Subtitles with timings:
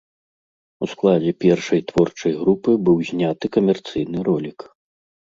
[0.85, 4.59] У складзе першай творчай групы быў зняты камерцыйны ролік.